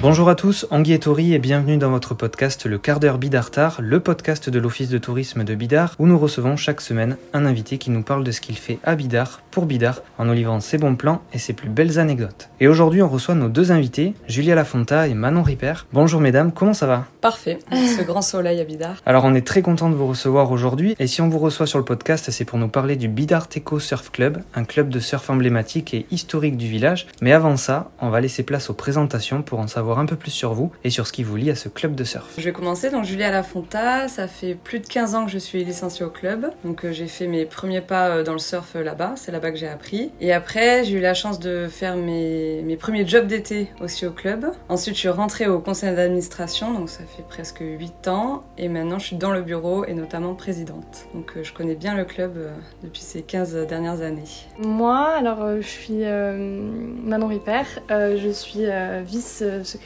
[0.00, 3.80] Bonjour à tous, Anguille et Tori et bienvenue dans votre podcast Le quart d'heure Bidartar,
[3.82, 7.78] le podcast de l'Office de tourisme de Bidart où nous recevons chaque semaine un invité
[7.78, 10.78] qui nous parle de ce qu'il fait à Bidart pour Bidart en nous livrant ses
[10.78, 12.48] bons plans et ses plus belles anecdotes.
[12.60, 15.74] Et aujourd'hui on reçoit nos deux invités, Julia Lafonta et Manon Ripper.
[15.92, 17.06] Bonjour mesdames, comment ça va?
[17.20, 18.98] Parfait, ce grand soleil à Bidart.
[19.04, 21.80] Alors on est très content de vous recevoir aujourd'hui et si on vous reçoit sur
[21.80, 25.28] le podcast c'est pour nous parler du Bidart Eco Surf Club, un club de surf
[25.28, 27.08] emblématique et historique du village.
[27.20, 30.30] Mais avant ça, on va laisser place aux présentations pour en savoir un peu plus
[30.30, 32.34] sur vous et sur ce qui vous lie à ce club de surf.
[32.36, 35.64] Je vais commencer, donc Julia Lafonta, ça fait plus de 15 ans que je suis
[35.64, 38.82] licenciée au club, donc euh, j'ai fait mes premiers pas euh, dans le surf euh,
[38.82, 40.10] là-bas, c'est là-bas que j'ai appris.
[40.20, 44.10] Et après, j'ai eu la chance de faire mes, mes premiers jobs d'été aussi au
[44.10, 44.46] club.
[44.68, 48.98] Ensuite, je suis rentrée au conseil d'administration, donc ça fait presque 8 ans, et maintenant
[48.98, 51.06] je suis dans le bureau et notamment présidente.
[51.14, 52.38] Donc je connais bien le club
[52.82, 54.22] depuis ces 15 dernières années.
[54.58, 58.66] Moi, alors je suis Manon Ripper, je suis
[59.04, 59.77] vice-secrétaire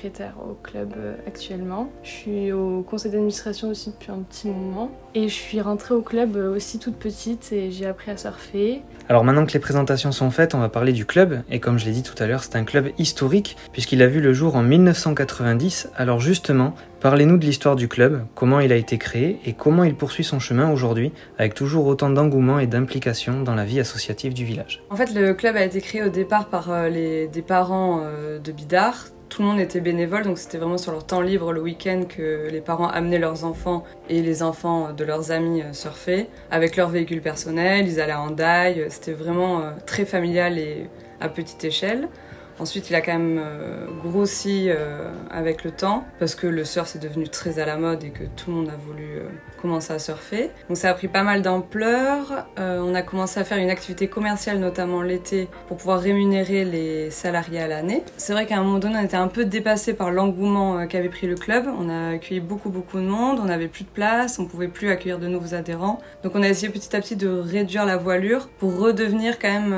[0.49, 1.91] au club euh, actuellement.
[2.03, 4.91] Je suis au conseil d'administration aussi depuis un petit moment.
[5.15, 8.83] Et je suis rentrée au club euh, aussi toute petite et j'ai appris à surfer.
[9.09, 11.43] Alors maintenant que les présentations sont faites, on va parler du club.
[11.51, 14.21] Et comme je l'ai dit tout à l'heure, c'est un club historique puisqu'il a vu
[14.21, 15.91] le jour en 1990.
[15.97, 19.95] Alors justement, parlez-nous de l'histoire du club, comment il a été créé et comment il
[19.95, 24.45] poursuit son chemin aujourd'hui avec toujours autant d'engouement et d'implication dans la vie associative du
[24.45, 24.83] village.
[24.91, 28.03] En fait, le club a été créé au départ par euh, les, des parents
[28.43, 31.63] de Bidart tout le monde était bénévole, donc c'était vraiment sur leur temps libre le
[31.63, 36.29] week-end que les parents amenaient leurs enfants et les enfants de leurs amis euh, surfer
[36.51, 40.87] avec leur véhicule personnel, ils allaient en daille, c'était vraiment euh, très familial et
[41.23, 42.11] à petite échelle.
[42.59, 46.95] Ensuite, il a quand même euh, grossi euh, avec le temps parce que le surf
[46.97, 49.23] est devenu très à la mode et que tout le monde a voulu euh,
[49.61, 50.51] commencer à surfer.
[50.69, 52.47] Donc ça a pris pas mal d'ampleur.
[52.59, 57.61] on a commencé à faire une activité commerciale, notamment l'été, pour pouvoir rémunérer les salariés
[57.61, 58.05] à l'année.
[58.17, 61.27] C'est vrai qu'à un moment donné, on était un peu dépassé par l'engouement qu'avait pris
[61.27, 61.67] le club.
[61.79, 64.91] On a accueilli beaucoup beaucoup de monde, on n'avait plus de place, on pouvait plus
[64.91, 66.01] accueillir de nouveaux adhérents.
[66.23, 69.75] Donc on a essayé petit à petit de réduire la voilure pour redevenir quand même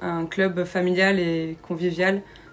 [0.00, 1.91] un club familial et convivial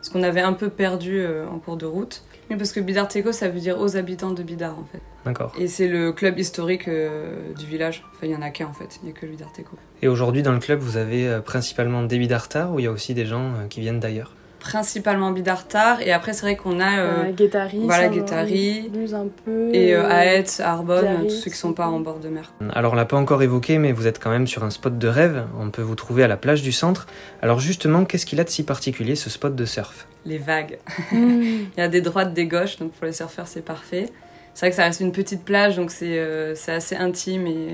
[0.02, 2.24] ce qu'on avait un peu perdu euh, en cours de route.
[2.50, 5.02] Mais parce que Bidart Eco, ça veut dire aux habitants de Bidart, en fait.
[5.26, 5.54] D'accord.
[5.60, 8.04] Et c'est le club historique euh, du village.
[8.16, 9.00] Enfin, il y en a qu'un, en fait.
[9.02, 9.78] Il n'y a que le Bidart Eco.
[10.02, 12.92] Et aujourd'hui, dans le club, vous avez euh, principalement des Bidartards ou il y a
[12.92, 14.34] aussi des gens qui viennent d'ailleurs?
[14.60, 19.96] Principalement Bidartar et après c'est vrai qu'on a euh, Guétari, voilà Guétari un peu et
[19.96, 22.54] euh, Aetz, Arbonne, tous ceux qui sont pas en bord de mer.
[22.74, 25.08] Alors on l'a pas encore évoqué mais vous êtes quand même sur un spot de
[25.08, 27.08] rêve, on peut vous trouver à la plage du centre.
[27.42, 30.08] Alors justement, qu'est-ce qu'il a de si particulier ce spot de surf?
[30.26, 30.78] Les vagues.
[31.12, 31.42] Mm.
[31.78, 34.10] Il y a des droites, des gauches donc pour les surfeurs c'est parfait.
[34.54, 37.70] C'est vrai que ça reste une petite plage, donc c'est euh, assez intime et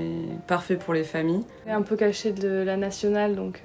[0.46, 1.42] parfait pour les familles.
[1.68, 3.62] Un peu caché de la nationale, donc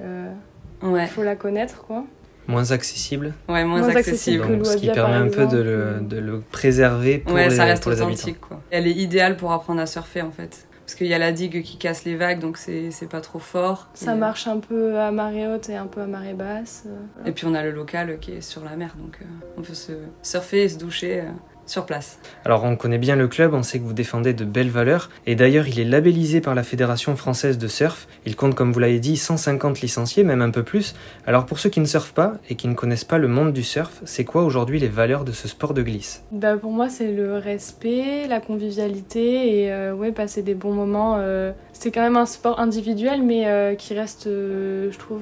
[0.81, 1.05] il ouais.
[1.05, 2.05] faut la connaître, quoi
[2.47, 3.33] moins accessible.
[3.47, 4.47] Ouais, moins, accessible.
[4.47, 7.65] Donc, ce qui permet un peu de le, de le, préserver pour ouais, les, ça
[7.65, 8.61] reste pour les authentique, quoi.
[8.71, 10.67] Elle est idéale pour apprendre à surfer en fait.
[10.85, 13.87] Parce qu'il y a la digue qui casse les vagues, donc c'est pas trop fort.
[13.93, 16.85] Ça marche un peu à marée haute et un peu à marée basse.
[17.25, 19.25] Et puis on a le local qui est sur la mer, donc euh,
[19.57, 21.23] on peut se surfer et se doucher.
[21.65, 22.19] Sur place.
[22.43, 25.35] Alors on connaît bien le club, on sait que vous défendez de belles valeurs, et
[25.35, 28.07] d'ailleurs il est labellisé par la Fédération française de surf.
[28.25, 30.95] Il compte, comme vous l'avez dit, 150 licenciés, même un peu plus.
[31.25, 33.63] Alors pour ceux qui ne surfent pas et qui ne connaissent pas le monde du
[33.63, 36.23] surf, c'est quoi aujourd'hui les valeurs de ce sport de glisse?
[36.31, 41.15] Bah Pour moi c'est le respect, la convivialité et euh, ouais, passer des bons moments.
[41.19, 45.21] Euh, c'est quand même un sport individuel mais euh, qui reste, je trouve,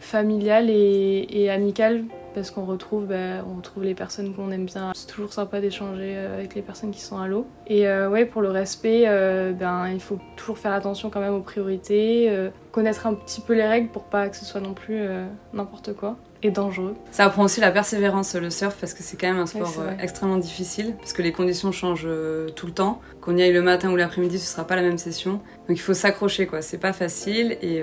[0.00, 2.04] familial et, et amical
[2.36, 4.92] parce qu'on retrouve, bah, on retrouve les personnes qu'on aime bien.
[4.94, 7.46] C'est toujours sympa d'échanger euh, avec les personnes qui sont à l'eau.
[7.66, 11.32] Et euh, ouais, pour le respect, euh, ben, il faut toujours faire attention quand même
[11.32, 12.30] aux priorités,
[12.72, 15.08] connaître un petit peu les règles pour pas que ce soit non plus
[15.54, 16.94] n'importe quoi et dangereux.
[17.10, 20.38] Ça apprend aussi la persévérance le surf parce que c'est quand même un sport extrêmement
[20.38, 22.08] difficile parce que les conditions changent
[22.54, 23.00] tout le temps.
[23.20, 25.40] Qu'on y aille le matin ou l'après-midi, ce sera pas la même session.
[25.68, 27.82] Donc il faut s'accrocher quoi, c'est pas facile et,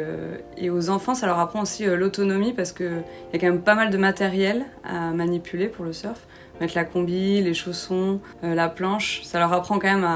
[0.57, 3.61] et, aux enfants ça leur apprend aussi l'autonomie parce que il y a quand même
[3.61, 6.19] pas mal de matériel à manipuler pour le surf
[6.59, 9.21] mettre la combi, les chaussons, euh, la planche.
[9.23, 10.07] Ça leur apprend quand même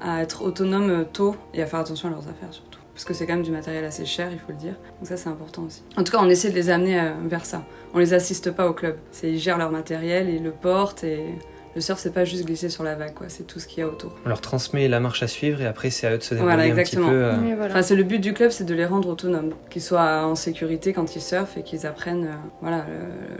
[0.00, 2.69] à, être autonome euh, tôt et à faire attention à leurs affaires surtout.
[3.00, 4.74] Parce que c'est quand même du matériel assez cher, il faut le dire.
[4.98, 5.82] Donc ça, c'est important aussi.
[5.96, 7.64] En tout cas, on essaie de les amener euh, vers ça.
[7.94, 8.96] On les assiste pas au club.
[9.10, 11.34] C'est ils gèrent leur matériel, ils le portent et
[11.76, 13.26] le surf, c'est pas juste glisser sur la vague, quoi.
[13.28, 14.12] C'est tout ce qu'il y a autour.
[14.26, 16.72] On leur transmet la marche à suivre et après, c'est à eux de se débrouiller
[16.72, 17.04] un petit peu.
[17.08, 17.66] Euh.
[17.66, 20.92] Enfin, c'est le but du club, c'est de les rendre autonomes, qu'ils soient en sécurité
[20.92, 22.86] quand ils surfent et qu'ils apprennent, euh, voilà,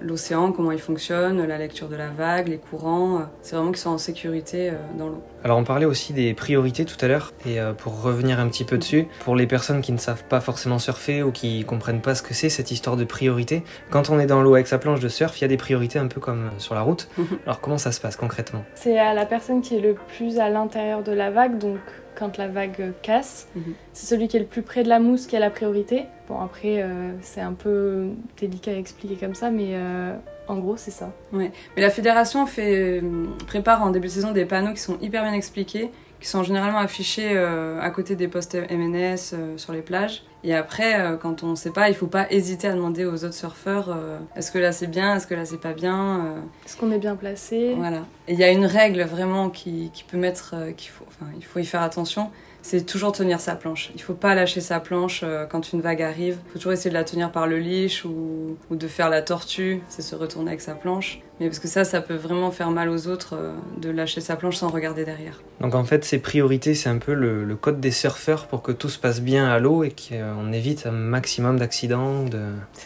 [0.00, 3.16] l'océan, comment il fonctionne, la lecture de la vague, les courants.
[3.16, 3.22] Euh.
[3.42, 5.22] c'est vraiment qu'ils soient en sécurité dans l'eau.
[5.42, 8.64] Alors on parlait aussi des priorités tout à l'heure et euh, pour revenir un petit
[8.64, 12.14] peu dessus, pour les personnes qui ne savent pas forcément surfer ou qui comprennent pas
[12.14, 15.00] ce que c'est cette histoire de priorité, quand on est dans l'eau avec sa planche
[15.00, 17.08] de surf, il y a des priorités un peu comme sur la route.
[17.46, 18.64] Alors comment ça se passe concrètement?
[18.75, 21.78] C'est à la personne qui est le plus à l'intérieur de la vague, donc
[22.14, 23.74] quand la vague casse, Mhm.
[23.92, 26.04] c'est celui qui est le plus près de la mousse qui a la priorité.
[26.28, 28.08] Bon après euh, c'est un peu
[28.38, 30.14] délicat à expliquer comme ça, mais euh,
[30.48, 31.12] en gros c'est ça.
[31.32, 35.22] Mais la fédération fait, euh, prépare en début de saison des panneaux qui sont hyper
[35.22, 35.90] bien expliqués,
[36.20, 40.22] qui sont généralement affichés euh, à côté des postes MNS sur les plages.
[40.42, 43.25] Et après, euh, quand on ne sait pas, il faut pas hésiter à demander aux
[43.25, 46.25] autres surfeurs euh, est-ce que là c'est bien, est-ce que là c'est pas bien.
[46.25, 47.75] euh, Est-ce qu'on est bien placé?
[47.76, 47.98] Voilà.
[48.28, 51.31] Et il y a une règle vraiment qui, qui peut mettre, euh, qu'il faut, enfin,
[51.37, 52.31] il faut y faire attention.
[52.62, 53.90] C'est toujours tenir sa planche.
[53.94, 56.37] Il faut pas lâcher sa planche euh, quand une vague arrive.
[56.46, 59.22] Il faut toujours essayer de la tenir par le leash ou, ou de faire la
[59.22, 61.22] tortue, c'est se retourner avec sa planche.
[61.40, 64.37] Mais parce que ça, ça peut vraiment faire mal aux autres euh, de lâcher sa
[64.37, 65.40] planche sans regarder derrière.
[65.62, 68.72] Donc en fait ces priorités c'est un peu le, le code des surfeurs pour que
[68.72, 69.90] tout se passe bien à l'eau et
[70.34, 72.40] qu'on évite un maximum d'accidents, de,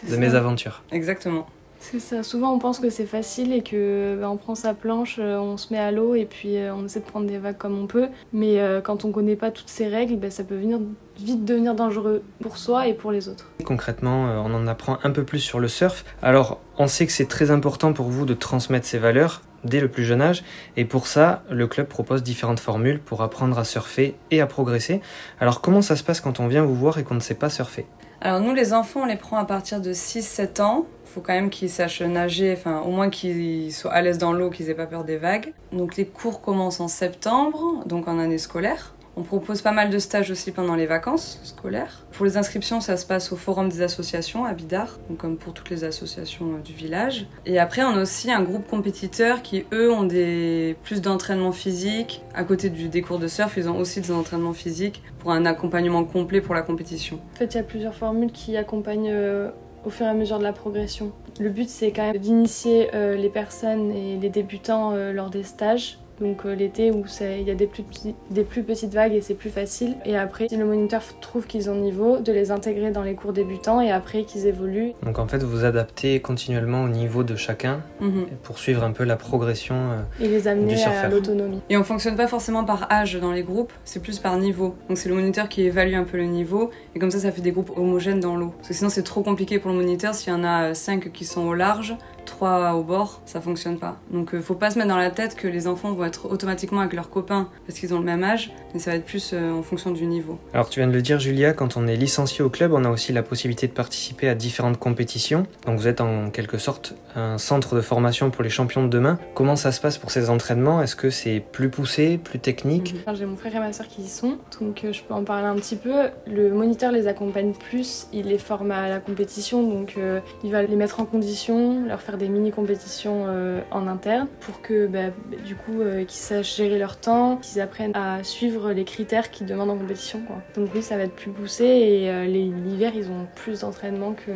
[0.09, 0.83] de mésaventures.
[0.91, 1.47] Exactement.
[1.79, 2.23] C'est ça.
[2.23, 5.55] Souvent, on pense que c'est facile et que bah, on prend sa planche, euh, on
[5.55, 7.85] se met à l'eau et puis euh, on essaie de prendre des vagues comme on
[7.85, 8.07] peut.
[8.33, 10.79] Mais euh, quand on connaît pas toutes ces règles, bah, ça peut venir
[11.19, 13.51] vite devenir dangereux pour soi et pour les autres.
[13.63, 16.05] Concrètement, euh, on en apprend un peu plus sur le surf.
[16.23, 19.89] Alors, on sait que c'est très important pour vous de transmettre ces valeurs dès le
[19.89, 20.43] plus jeune âge.
[20.77, 25.01] Et pour ça, le club propose différentes formules pour apprendre à surfer et à progresser.
[25.39, 27.49] Alors, comment ça se passe quand on vient vous voir et qu'on ne sait pas
[27.49, 27.85] surfer?
[28.21, 30.85] Alors nous, les enfants, on les prend à partir de 6-7 ans.
[31.05, 34.33] Il faut quand même qu'ils sachent nager, enfin au moins qu'ils soient à l'aise dans
[34.33, 35.53] l'eau, qu'ils aient pas peur des vagues.
[35.71, 38.94] Donc les cours commencent en septembre, donc en année scolaire.
[39.17, 42.05] On propose pas mal de stages aussi pendant les vacances scolaires.
[42.11, 45.53] Pour les inscriptions, ça se passe au Forum des associations à Bidart, donc comme pour
[45.53, 47.25] toutes les associations euh, du village.
[47.45, 52.23] Et après, on a aussi un groupe compétiteur qui, eux, ont des plus d'entraînement physique.
[52.33, 55.45] À côté du, des cours de surf, ils ont aussi des entraînements physiques pour un
[55.45, 57.19] accompagnement complet pour la compétition.
[57.35, 59.49] En fait, il y a plusieurs formules qui accompagnent euh,
[59.85, 61.13] au fur et à mesure de la progression.
[61.39, 65.99] Le but, c'est quand même d'initier euh, les personnes et les débutants lors des stages.
[66.21, 69.13] Donc euh, l'été où c'est- il y a des plus, petits- des plus petites vagues
[69.13, 69.95] et c'est plus facile.
[70.05, 73.33] Et après, si le moniteur trouve qu'ils ont niveau, de les intégrer dans les cours
[73.33, 74.93] débutants et après qu'ils évoluent.
[75.03, 78.25] Donc en fait, vous vous adaptez continuellement au niveau de chacun Mhm.
[78.43, 79.75] pour suivre un peu la progression.
[79.75, 81.09] euh, et les amener Du à surfeur.
[81.11, 81.61] l'autonomie.
[81.69, 84.75] Et on fonctionne pas forcément par âge dans les groupes, c'est plus par niveau.
[84.87, 87.41] Donc c'est le moniteur qui évalue un peu le niveau, et comme ça, ça fait
[87.41, 88.53] des groupes homogènes dans l'eau.
[88.57, 90.13] Parce que sinon, c'est trop compliqué pour le moniteur.
[90.15, 91.95] S'il y en a 5 qui sont au large,
[92.35, 93.97] 3 au bord, ça fonctionne pas.
[94.11, 96.81] Donc euh, faut pas se mettre dans la tête que les enfants vont être automatiquement
[96.81, 99.53] avec leurs copains parce qu'ils ont le même âge, mais ça va être plus euh,
[99.53, 100.37] en fonction du niveau.
[100.53, 102.89] Alors tu viens de le dire Julia, quand on est licencié au club, on a
[102.89, 105.45] aussi la possibilité de participer à différentes compétitions.
[105.65, 109.17] Donc vous êtes en quelque sorte un centre de formation pour les champions de demain.
[109.33, 110.81] Comment ça se passe pour ces entraînements?
[110.81, 112.95] Est-ce que c'est plus poussé, plus technique?
[113.13, 115.47] J'ai mon frère et ma soeur qui y sont, donc euh, je peux en parler
[115.47, 116.09] un petit peu.
[116.27, 120.63] Le moniteur les accompagne plus, il les forme à la compétition, donc euh, il va
[120.63, 125.11] les mettre en condition, leur faire des mini-compétitions euh, en interne pour que bah,
[125.45, 129.47] du coup euh, qu'ils sachent gérer leur temps, qu'ils apprennent à suivre les critères qu'ils
[129.47, 130.21] demandent en compétition.
[130.25, 130.37] Quoi.
[130.55, 134.13] Donc oui, ça va être plus poussé et euh, les- l'hiver ils ont plus d'entraînement
[134.13, 134.31] que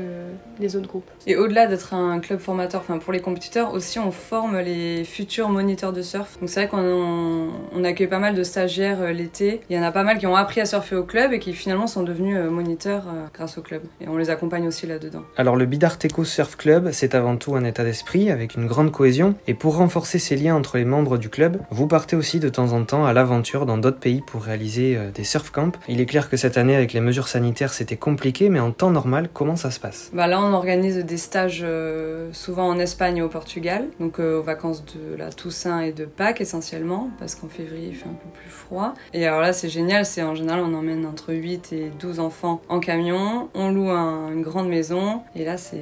[0.59, 1.09] les autres groupes.
[1.27, 5.49] Et au-delà d'être un club formateur, enfin pour les compétiteurs, aussi on forme les futurs
[5.49, 6.39] moniteurs de surf.
[6.39, 9.61] Donc c'est vrai qu'on on, on accueille pas mal de stagiaires euh, l'été.
[9.69, 11.53] Il y en a pas mal qui ont appris à surfer au club et qui
[11.53, 13.81] finalement sont devenus euh, moniteurs euh, grâce au club.
[14.01, 15.23] Et on les accompagne aussi là-dedans.
[15.37, 19.35] Alors le Bidarteco Surf Club, c'est avant tout un état d'esprit avec une grande cohésion.
[19.47, 22.73] Et pour renforcer ces liens entre les membres du club, vous partez aussi de temps
[22.73, 25.71] en temps à l'aventure dans d'autres pays pour réaliser euh, des surf camps.
[25.87, 28.91] Il est clair que cette année, avec les mesures sanitaires, c'était compliqué, mais en temps
[28.91, 30.09] normal, comment ça se passe?
[30.13, 33.85] Bah là on organise des stages euh, souvent en Espagne et au Portugal.
[33.99, 37.09] Donc euh, aux vacances de la Toussaint et de Pâques essentiellement.
[37.19, 38.93] Parce qu'en février il fait un peu plus froid.
[39.13, 42.61] Et alors là c'est génial, c'est en général on emmène entre 8 et 12 enfants
[42.69, 43.49] en camion.
[43.53, 45.21] On loue un- une grande maison.
[45.35, 45.77] Et là c'est...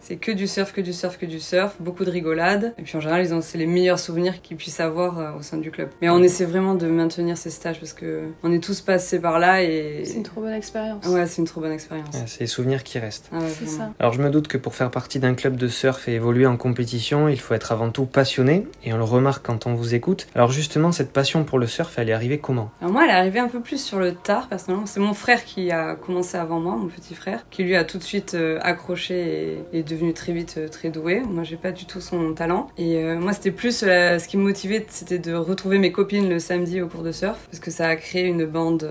[0.00, 2.74] C'est que du surf, que du surf, que du surf, beaucoup de rigolade.
[2.78, 5.42] Et puis en général, ils ont, c'est les meilleurs souvenirs qu'ils puissent avoir euh, au
[5.42, 5.88] sein du club.
[6.00, 9.38] Mais on essaie vraiment de maintenir ces stages parce que on est tous passés par
[9.38, 10.02] là et.
[10.04, 11.04] C'est une trop bonne expérience.
[11.06, 12.14] Ouais, c'est une trop bonne expérience.
[12.14, 13.28] Ouais, C'est les souvenirs qui restent.
[13.32, 13.90] Ah ouais, C'est ça.
[13.98, 16.56] Alors je me doute que pour faire partie d'un club de surf et évoluer en
[16.56, 20.26] compétition, il faut être avant tout passionné, et on le remarque quand on vous écoute.
[20.34, 22.70] Alors justement, cette passion pour le surf, elle est arrivée comment?
[22.80, 24.86] Alors moi, elle est arrivée un peu plus sur le tard, personnellement.
[24.86, 27.98] C'est mon frère qui a commencé avant moi, mon petit frère, qui lui a tout
[27.98, 30.98] de suite euh, accroché et est devenu très vite euh, très doué.
[30.98, 31.28] jouer.
[31.28, 32.68] Moi, j'ai pas du tout son talent.
[32.76, 36.28] Et euh, moi, c'était plus euh, ce qui me motivait, c'était de retrouver mes copines
[36.28, 38.88] le samedi au cours de surf, parce que ça a créé une bande,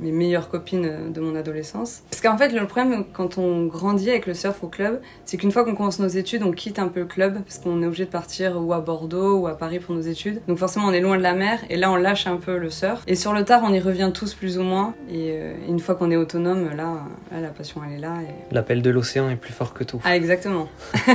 [0.00, 2.02] mes meilleures copines de mon adolescence.
[2.10, 5.52] Parce qu'en fait, le problème quand on grandit avec le surf au club, c'est qu'une
[5.52, 8.04] fois qu'on commence nos études, on quitte un peu le club, parce qu'on est obligé
[8.04, 10.40] de partir ou à Bordeaux ou à Paris pour nos études.
[10.48, 12.70] Donc forcément, on est loin de la mer, et là, on lâche un peu le
[12.70, 13.02] surf.
[13.06, 14.94] Et sur le tard, on y revient tous plus ou moins.
[15.10, 15.36] Et
[15.68, 18.14] une fois qu'on est autonome, là, la passion, elle est là.
[18.50, 20.00] L'appel de l'océan est plus fort que tout.
[20.04, 20.68] Ah, exactement.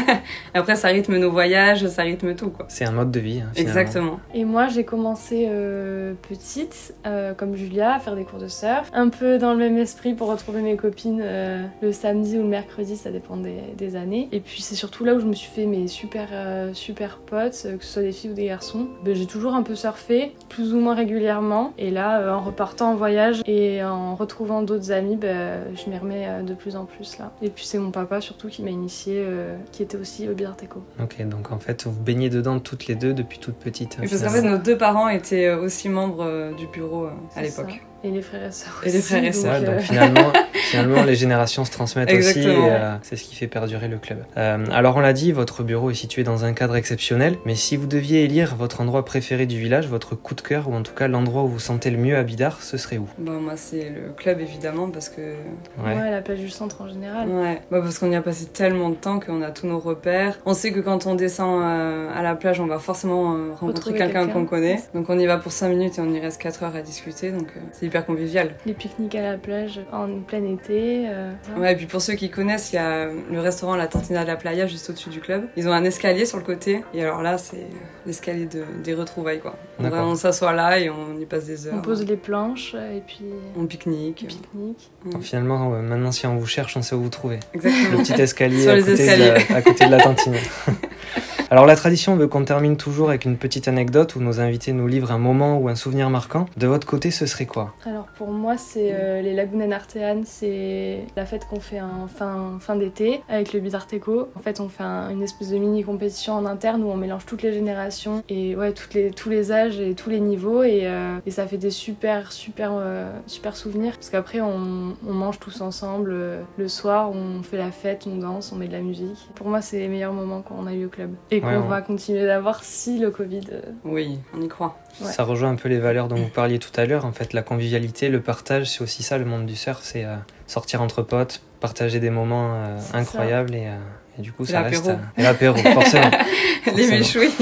[0.54, 2.66] Après, ça rythme nos voyages, ça rythme tout, quoi.
[2.70, 3.42] C'est un mode de vie.
[3.42, 4.20] Hein, exactement.
[4.34, 8.90] Et moi, j'ai commencé euh, petite, euh, comme Julia, à faire des cours de surf.
[8.94, 12.48] Un peu dans le même esprit pour retrouver mes copines euh, le samedi ou le
[12.48, 14.30] mercredi, ça dépend des, années.
[14.32, 16.30] Et puis, c'est surtout là où je me suis fait mes super,
[16.74, 18.88] super potes, que ce soit des filles ou des garçons.
[19.04, 21.74] Ben, j'ai toujours un peu surfé, plus ou moins régulièrement.
[21.80, 26.44] Et là, en repartant en voyage et en retrouvant d'autres amis, ben, je m'y remets
[26.44, 27.32] de plus en plus là.
[27.42, 29.25] Et puis, c'est mon papa surtout qui m'a initié,
[29.72, 30.56] qui était aussi au Bidart
[31.01, 33.98] Ok, donc en fait, vous baignez dedans toutes les deux depuis toute petite.
[33.98, 37.82] parce qu'en fait, nos deux parents étaient aussi membres euh, du bureau euh, à l'époque.
[38.01, 39.60] Et les frères et sœurs Et les frères et sœurs.
[39.60, 42.48] Donc, euh, finalement, finalement, les générations se transmettent aussi.
[42.48, 44.20] Euh, c'est ce qui fait perdurer le club.
[44.38, 47.36] Euh, alors, on l'a dit, votre bureau est situé dans un cadre exceptionnel.
[47.46, 50.75] Mais si vous deviez élire votre endroit préféré du village, votre coup de cœur, ou
[50.75, 53.08] en tout cas l'endroit où vous sentez le mieux à Bidart, ce serait où?
[53.18, 55.36] Bah, Moi, c'est le club, évidemment, parce que.
[55.84, 57.27] Ouais, la plage du centre en général.
[57.27, 60.39] Ouais, bah, parce qu'on y a passé tellement de temps qu'on a tous nos repères.
[60.46, 64.46] On sait que quand on descend à la plage, on va forcément rencontrer quelqu'un qu'on
[64.46, 64.79] connaît.
[64.94, 67.32] Donc, on y va pour 5 minutes et on y reste 4 heures à discuter.
[67.32, 71.08] Donc, c'est hyper convivial les pique-niques à la plage en plein été.
[71.10, 74.24] Euh, ouais, et puis pour ceux qui connaissent, il y a le restaurant La Tantina
[74.24, 75.48] de la Playa juste au-dessus du club.
[75.58, 76.84] Ils ont un escalier sur le côté.
[76.93, 77.67] Et alors là, c'est
[78.05, 79.55] l'escalier de, des retrouvailles, quoi.
[79.79, 81.75] On, s'assoit là et on y passe des heures.
[81.77, 83.24] On pose les planches et puis.
[83.58, 84.25] On pique-nique.
[84.27, 84.91] pique-nique.
[85.22, 87.39] Finalement, maintenant, si on vous cherche, on sait où vous trouver.
[87.53, 87.98] Exactement.
[87.98, 90.38] Le petit escalier, à, côté De à côté de la Tantina.
[91.51, 94.86] Alors la tradition veut qu'on termine toujours avec une petite anecdote où nos invités nous
[94.86, 96.46] livrent un moment ou un souvenir marquant.
[96.58, 97.74] De votre côté, ce serait quoi?
[97.88, 102.60] Alors pour moi, c'est euh, les Lagunes Artean, c'est la fête qu'on fait en fin,
[102.60, 104.29] fin d'été avec le Bidarteco.
[104.36, 107.41] En fait, on fait une espèce de mini compétition en interne où on mélange toutes
[107.41, 111.18] les générations et ouais, toutes les, tous les âges et tous les niveaux et, euh,
[111.29, 116.13] ça fait des super super euh, super souvenirs parce qu'après on, on, mange tous ensemble
[116.58, 119.29] le soir, on fait la fête, on danse, on met de la musique.
[119.36, 122.63] Pour moi, c'est les meilleurs moments qu'on a eu au club qu'on va continuer d'avoir
[122.63, 123.41] si le Covid.
[123.51, 124.77] Euh, oui, on y croit.
[125.01, 127.05] Ça rejoint un peu les valeurs dont vous parliez tout à l'heure.
[127.05, 129.79] En fait, la convivialité, le partage, c'est aussi ça le monde du surf.
[129.84, 130.15] C'est euh,
[130.48, 133.69] sortir entre potes, partager des moments euh, incroyables et,
[134.17, 134.91] du coup, ça reste.
[135.17, 136.12] et l'apéro, forcément.
[136.75, 137.31] les méchouis.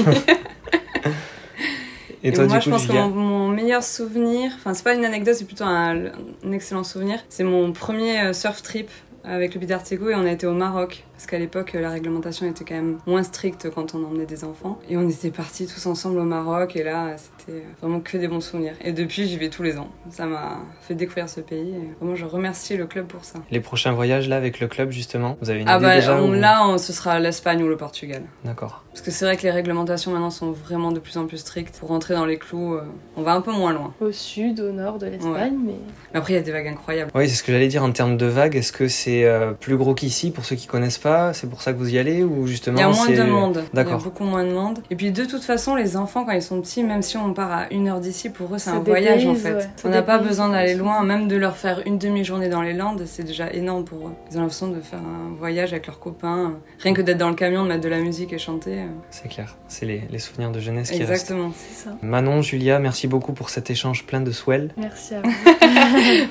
[2.24, 5.44] Et, toi, moi, je pense que mon, meilleur souvenir, enfin, c'est pas une anecdote, c'est
[5.44, 6.06] plutôt un,
[6.44, 7.20] un excellent souvenir.
[7.28, 8.90] C'est mon premier surf trip
[9.22, 12.64] avec le Bidartego et on a été au Maroc parce qu'à l'époque la réglementation était
[12.64, 14.78] quand même moins stricte quand on emmenait des enfants.
[14.88, 18.40] Et on était partis tous ensemble au Maroc et là c'était vraiment que des bons
[18.40, 18.74] souvenirs.
[18.84, 19.88] Et depuis j'y vais tous les ans.
[20.10, 23.40] Ça m'a fait découvrir ce pays et vraiment je remercie le club pour ça.
[23.50, 26.20] Les prochains voyages là avec le club justement vous avez une ah idée bah, déjà
[26.20, 28.22] là ce sera l'Espagne ou le Portugal.
[28.44, 28.84] D'accord.
[28.92, 31.80] Parce que c'est vrai que les réglementations maintenant sont vraiment de plus en plus strictes.
[31.80, 32.84] Pour rentrer dans les clous euh,
[33.16, 33.92] on va un peu moins loin.
[34.00, 35.74] Au sud au nord de l'Espagne mais...
[36.14, 37.10] après il y a des vagues incroyables.
[37.16, 37.82] Oui c'est ce que j'allais dire.
[37.82, 40.98] En termes de vagues est-ce que c'est euh, plus gros qu'ici pour ceux qui connaissent
[40.98, 41.07] pas?
[41.32, 43.64] C'est pour ça que vous y allez ou justement Il y a moins de monde.
[43.72, 43.94] D'accord.
[43.94, 44.80] Il y a beaucoup moins de monde.
[44.90, 47.52] Et puis de toute façon, les enfants quand ils sont petits, même si on part
[47.52, 49.68] à une heure d'ici, pour eux c'est un voyage en fait.
[49.84, 53.02] On n'a pas besoin d'aller loin, même de leur faire une demi-journée dans les Landes,
[53.06, 54.12] c'est déjà énorme pour eux.
[54.30, 57.34] Ils ont l'impression de faire un voyage avec leurs copains, rien que d'être dans le
[57.34, 58.84] camion, de mettre de la musique et chanter.
[59.10, 59.56] C'est clair.
[59.68, 61.30] C'est les, les, souvenirs de jeunesse qui restent.
[61.30, 61.96] Exactement, c'est ça.
[62.02, 64.70] Manon, Julia, merci beaucoup pour cet échange plein de swell.
[64.76, 65.30] Merci à vous.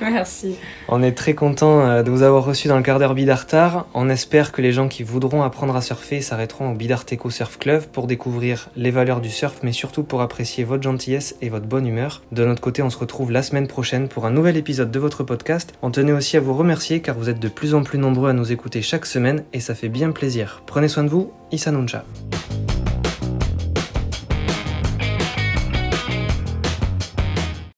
[0.00, 0.56] merci.
[0.88, 3.86] On est très content euh, de vous avoir reçu dans le quart d'heure Bidartar.
[3.94, 7.84] On espère que les gens qui voudront apprendre à surfer s'arrêteront au Bidarteco Surf Club
[7.84, 11.86] pour découvrir les valeurs du surf, mais surtout pour apprécier votre gentillesse et votre bonne
[11.86, 12.20] humeur.
[12.32, 15.24] De notre côté, on se retrouve la semaine prochaine pour un nouvel épisode de votre
[15.24, 15.72] podcast.
[15.80, 18.34] On tenait aussi à vous remercier car vous êtes de plus en plus nombreux à
[18.34, 20.62] nous écouter chaque semaine et ça fait bien plaisir.
[20.66, 22.04] Prenez soin de vous, Issa Nuncha.